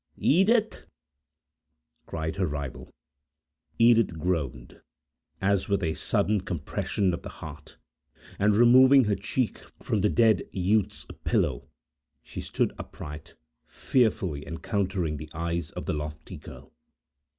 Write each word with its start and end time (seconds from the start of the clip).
"Edith!" 0.17 0.87
cried 2.07 2.37
her 2.37 2.47
rival. 2.47 2.91
Edith 3.77 4.17
groaned, 4.17 4.81
as 5.39 5.69
with 5.69 5.83
a 5.83 5.93
sudden 5.93 6.41
compression 6.41 7.13
of 7.13 7.21
the 7.21 7.29
heart; 7.29 7.77
and 8.39 8.55
removing 8.55 9.03
her 9.03 9.13
cheek 9.15 9.59
from 9.79 9.99
the 10.01 10.09
dead 10.09 10.41
youth's 10.51 11.05
pillow, 11.23 11.67
she 12.23 12.41
stood 12.41 12.73
upright, 12.79 13.35
fearfully 13.67 14.43
encountering 14.47 15.17
the 15.17 15.29
eyes 15.35 15.69
of 15.69 15.85
the 15.85 15.93
lofty 15.93 16.37
girl. 16.37 16.73